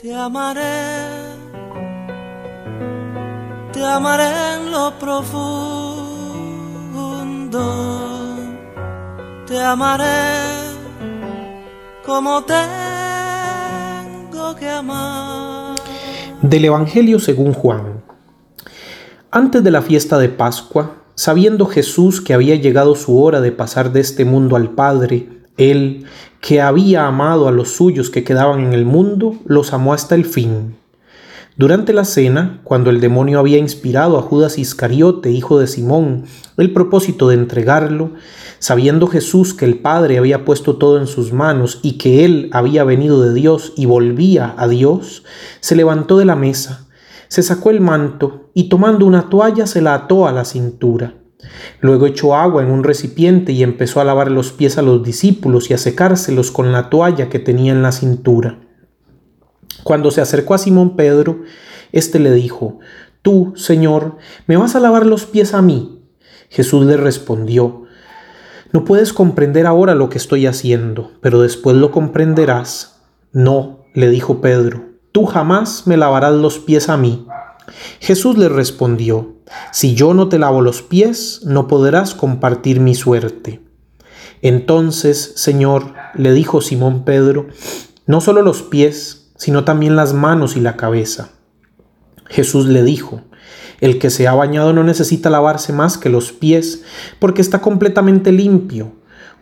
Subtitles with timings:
[0.00, 0.60] Te amaré,
[3.72, 5.24] te amaré en lo profundo,
[9.46, 10.04] te amaré
[12.04, 12.60] como tengo
[14.56, 15.76] que amar.
[16.42, 18.04] Del Evangelio según Juan.
[19.30, 23.92] Antes de la fiesta de Pascua, sabiendo Jesús que había llegado su hora de pasar
[23.92, 26.04] de este mundo al Padre, él,
[26.40, 30.24] que había amado a los suyos que quedaban en el mundo, los amó hasta el
[30.24, 30.76] fin.
[31.56, 36.24] Durante la cena, cuando el demonio había inspirado a Judas Iscariote, hijo de Simón,
[36.58, 38.10] el propósito de entregarlo,
[38.58, 42.84] sabiendo Jesús que el Padre había puesto todo en sus manos y que él había
[42.84, 45.24] venido de Dios y volvía a Dios,
[45.60, 46.86] se levantó de la mesa,
[47.28, 51.14] se sacó el manto y tomando una toalla se la ató a la cintura
[51.80, 55.70] Luego echó agua en un recipiente y empezó a lavar los pies a los discípulos
[55.70, 58.60] y a secárselos con la toalla que tenía en la cintura.
[59.82, 61.42] Cuando se acercó a Simón Pedro,
[61.92, 62.78] éste le dijo,
[63.22, 64.16] Tú, Señor,
[64.46, 66.00] ¿me vas a lavar los pies a mí?
[66.48, 67.84] Jesús le respondió,
[68.72, 73.02] No puedes comprender ahora lo que estoy haciendo, pero después lo comprenderás.
[73.32, 77.25] No, le dijo Pedro, tú jamás me lavarás los pies a mí.
[78.00, 79.36] Jesús le respondió,
[79.72, 83.60] Si yo no te lavo los pies, no podrás compartir mi suerte.
[84.42, 87.46] Entonces, Señor, le dijo Simón Pedro,
[88.06, 91.30] no solo los pies, sino también las manos y la cabeza.
[92.28, 93.22] Jesús le dijo,
[93.80, 96.82] el que se ha bañado no necesita lavarse más que los pies,
[97.18, 98.92] porque está completamente limpio.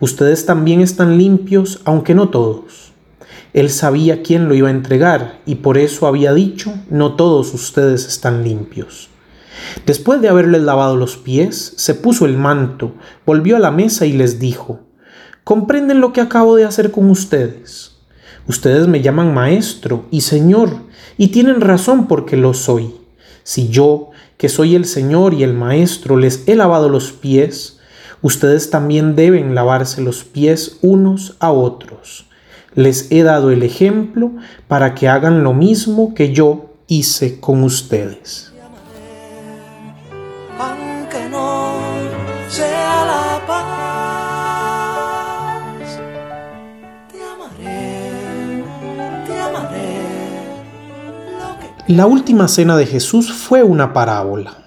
[0.00, 2.93] Ustedes también están limpios, aunque no todos.
[3.54, 8.04] Él sabía quién lo iba a entregar y por eso había dicho, no todos ustedes
[8.04, 9.08] están limpios.
[9.86, 14.12] Después de haberles lavado los pies, se puso el manto, volvió a la mesa y
[14.12, 14.80] les dijo,
[15.44, 17.92] ¿comprenden lo que acabo de hacer con ustedes?
[18.48, 20.70] Ustedes me llaman maestro y señor,
[21.16, 22.96] y tienen razón porque lo soy.
[23.44, 27.78] Si yo, que soy el señor y el maestro, les he lavado los pies,
[28.20, 32.26] ustedes también deben lavarse los pies unos a otros.
[32.74, 34.32] Les he dado el ejemplo
[34.66, 38.52] para que hagan lo mismo que yo hice con ustedes.
[51.86, 54.63] La última cena de Jesús fue una parábola.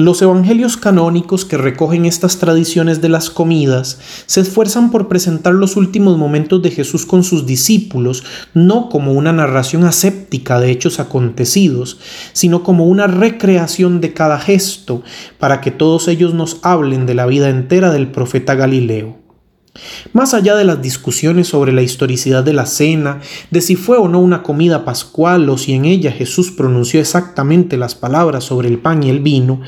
[0.00, 5.74] Los evangelios canónicos que recogen estas tradiciones de las comidas se esfuerzan por presentar los
[5.74, 8.22] últimos momentos de Jesús con sus discípulos
[8.54, 11.98] no como una narración aséptica de hechos acontecidos,
[12.32, 15.02] sino como una recreación de cada gesto
[15.36, 19.27] para que todos ellos nos hablen de la vida entera del profeta Galileo.
[20.12, 24.08] Más allá de las discusiones sobre la historicidad de la cena, de si fue o
[24.08, 28.78] no una comida pascual o si en ella Jesús pronunció exactamente las palabras sobre el
[28.78, 29.60] pan y el vino,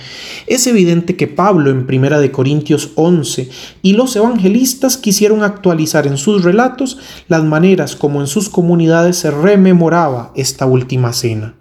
[0.47, 3.49] es evidente que Pablo en 1 Corintios 11
[3.83, 6.99] y los evangelistas quisieron actualizar en sus relatos
[7.29, 11.55] las maneras como en sus comunidades se rememoraba esta última cena.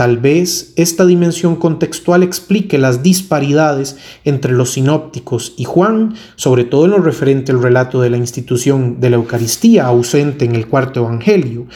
[0.00, 6.86] Tal vez esta dimensión contextual explique las disparidades entre los sinópticos y Juan, sobre todo
[6.86, 11.00] en lo referente al relato de la institución de la Eucaristía ausente en el cuarto
[11.00, 11.66] Evangelio,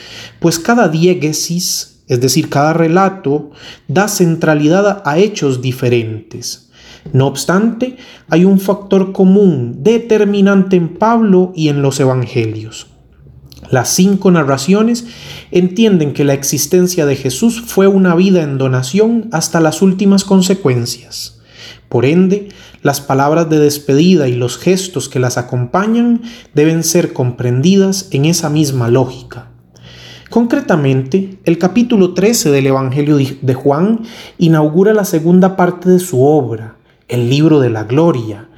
[0.41, 3.51] pues cada diégesis, es decir, cada relato,
[3.89, 6.71] da centralidad a hechos diferentes.
[7.13, 7.99] No obstante,
[8.31, 12.94] hay un factor común determinante en Pablo y en los Evangelios.
[13.71, 15.07] Las cinco narraciones
[15.51, 21.41] entienden que la existencia de Jesús fue una vida en donación hasta las últimas consecuencias.
[21.89, 22.49] Por ende,
[22.83, 26.23] las palabras de despedida y los gestos que las acompañan
[26.53, 29.49] deben ser comprendidas en esa misma lógica.
[30.29, 34.01] Concretamente, el capítulo 13 del Evangelio de Juan
[34.39, 36.77] inaugura la segunda parte de su obra,
[37.07, 38.49] el libro de la gloria,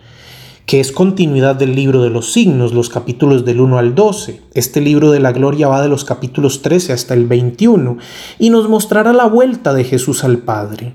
[0.66, 4.42] que es continuidad del libro de los signos, los capítulos del 1 al 12.
[4.52, 7.98] Este libro de la gloria va de los capítulos 13 hasta el 21
[8.40, 10.94] y nos mostrará la vuelta de Jesús al Padre.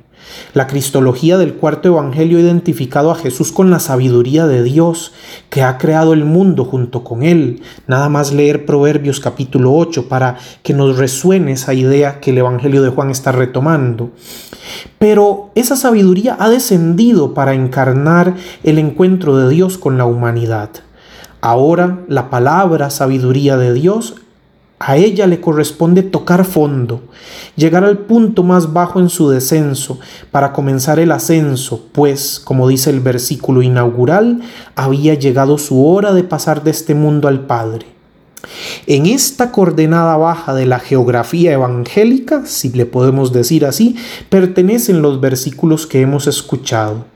[0.53, 5.13] La cristología del cuarto evangelio ha identificado a Jesús con la sabiduría de Dios
[5.49, 7.61] que ha creado el mundo junto con él.
[7.87, 12.81] Nada más leer Proverbios capítulo 8 para que nos resuene esa idea que el evangelio
[12.81, 14.11] de Juan está retomando.
[14.99, 20.69] Pero esa sabiduría ha descendido para encarnar el encuentro de Dios con la humanidad.
[21.41, 24.15] Ahora la palabra sabiduría de Dios
[24.83, 27.01] a ella le corresponde tocar fondo,
[27.55, 29.99] llegar al punto más bajo en su descenso
[30.31, 34.41] para comenzar el ascenso, pues, como dice el versículo inaugural,
[34.75, 37.85] había llegado su hora de pasar de este mundo al Padre.
[38.87, 43.97] En esta coordenada baja de la geografía evangélica, si le podemos decir así,
[44.29, 47.10] pertenecen los versículos que hemos escuchado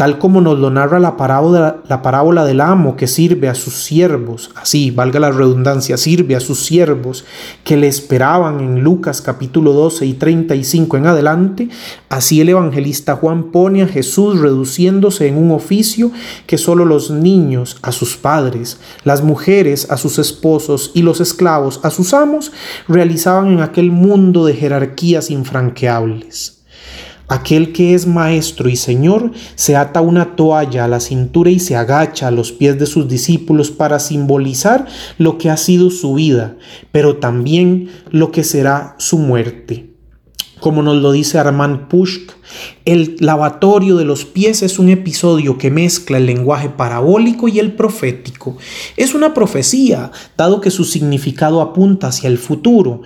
[0.00, 3.84] tal como nos lo narra la parábola, la parábola del amo que sirve a sus
[3.84, 7.26] siervos, así, valga la redundancia, sirve a sus siervos
[7.64, 11.68] que le esperaban en Lucas capítulo 12 y 35 en adelante,
[12.08, 16.10] así el evangelista Juan pone a Jesús reduciéndose en un oficio
[16.46, 21.78] que solo los niños a sus padres, las mujeres a sus esposos y los esclavos
[21.82, 22.52] a sus amos
[22.88, 26.56] realizaban en aquel mundo de jerarquías infranqueables.
[27.30, 31.76] Aquel que es maestro y señor se ata una toalla a la cintura y se
[31.76, 36.56] agacha a los pies de sus discípulos para simbolizar lo que ha sido su vida,
[36.90, 39.90] pero también lo que será su muerte.
[40.58, 42.32] Como nos lo dice Armand Pushk,
[42.84, 47.74] el lavatorio de los pies es un episodio que mezcla el lenguaje parabólico y el
[47.74, 48.56] profético.
[48.96, 53.02] Es una profecía, dado que su significado apunta hacia el futuro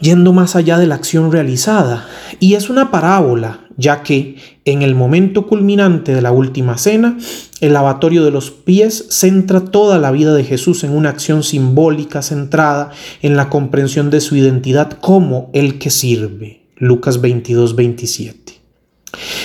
[0.00, 2.06] yendo más allá de la acción realizada.
[2.40, 7.18] Y es una parábola, ya que en el momento culminante de la última cena,
[7.60, 12.22] el lavatorio de los pies centra toda la vida de Jesús en una acción simbólica
[12.22, 12.90] centrada
[13.22, 16.66] en la comprensión de su identidad como el que sirve.
[16.76, 18.63] Lucas 22, 27.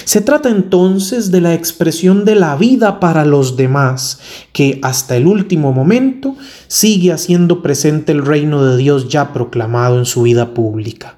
[0.06, 4.20] Se trata entonces de la expresión de la vida para los demás,
[4.54, 6.36] que hasta el último momento
[6.68, 11.18] sigue haciendo presente el reino de Dios ya proclamado en su vida pública.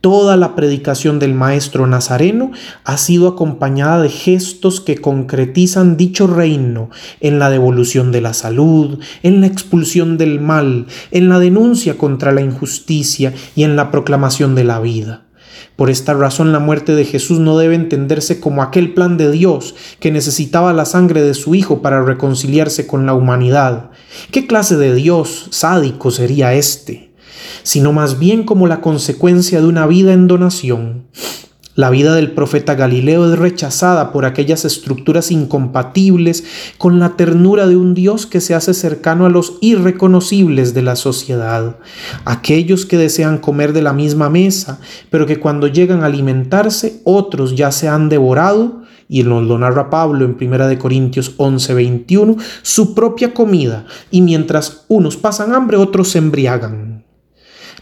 [0.00, 2.52] Toda la predicación del Maestro Nazareno
[2.84, 6.90] ha sido acompañada de gestos que concretizan dicho reino
[7.20, 12.30] en la devolución de la salud, en la expulsión del mal, en la denuncia contra
[12.30, 15.25] la injusticia y en la proclamación de la vida.
[15.76, 19.74] Por esta razón la muerte de Jesús no debe entenderse como aquel plan de Dios
[20.00, 23.90] que necesitaba la sangre de su Hijo para reconciliarse con la humanidad.
[24.30, 27.12] ¿Qué clase de Dios sádico sería este?
[27.62, 31.04] Sino más bien como la consecuencia de una vida en donación.
[31.76, 36.44] La vida del profeta Galileo es rechazada por aquellas estructuras incompatibles
[36.78, 40.96] con la ternura de un Dios que se hace cercano a los irreconocibles de la
[40.96, 41.76] sociedad,
[42.24, 44.80] aquellos que desean comer de la misma mesa,
[45.10, 49.90] pero que cuando llegan a alimentarse otros ya se han devorado y nos lo narra
[49.90, 56.08] Pablo en 1 Corintios 11, 21, su propia comida, y mientras unos pasan hambre, otros
[56.08, 56.85] se embriagan.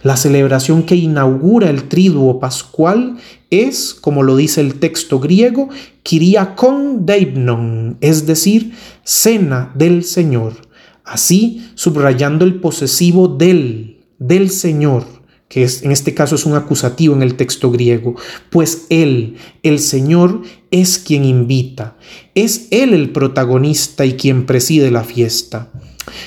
[0.05, 3.17] La celebración que inaugura el triduo pascual
[3.49, 5.71] es, como lo dice el texto griego,
[6.03, 10.57] Kyriakon Deibnon, es decir, cena del Señor.
[11.05, 15.07] Así, subrayando el posesivo del, del Señor,
[15.49, 18.15] que es, en este caso es un acusativo en el texto griego,
[18.51, 21.97] pues Él, el Señor, es quien invita,
[22.35, 25.71] es Él el protagonista y quien preside la fiesta.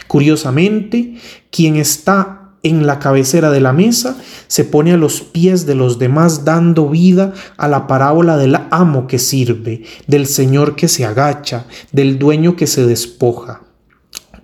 [0.07, 1.17] Curiosamente,
[1.51, 2.36] quien está
[2.67, 4.17] en la cabecera de la mesa,
[4.47, 9.07] se pone a los pies de los demás dando vida a la parábola del amo
[9.07, 13.61] que sirve, del señor que se agacha, del dueño que se despoja.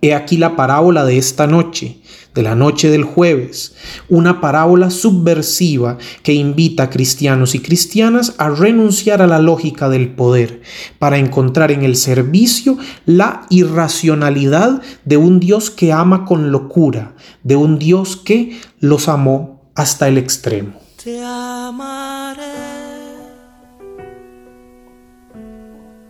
[0.01, 2.01] He aquí la parábola de esta noche,
[2.33, 3.75] de la noche del jueves,
[4.09, 10.09] una parábola subversiva que invita a cristianos y cristianas a renunciar a la lógica del
[10.09, 10.61] poder
[10.99, 17.55] para encontrar en el servicio la irracionalidad de un Dios que ama con locura, de
[17.55, 20.73] un Dios que los amó hasta el extremo.
[21.03, 22.41] Te amaré,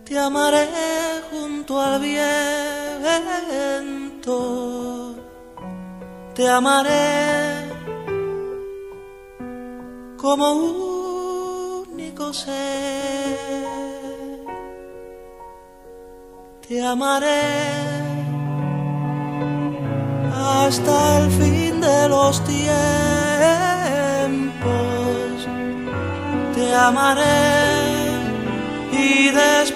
[0.04, 0.68] te amaré
[1.30, 2.24] junto al viento,
[6.34, 7.70] te amaré
[10.16, 10.52] como
[11.86, 12.54] único ser,
[16.66, 17.84] te amaré
[20.32, 22.64] hasta el fin de los tiempos.
[26.54, 27.24] Te amaré
[28.92, 29.73] y después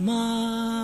[0.00, 0.75] My.